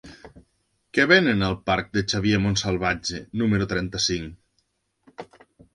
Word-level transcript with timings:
Què 0.97 1.05
venen 1.11 1.45
al 1.49 1.57
parc 1.71 1.93
de 1.99 2.03
Xavier 2.15 2.41
Montsalvatge 2.47 3.23
número 3.45 3.71
trenta-cinc? 3.77 5.33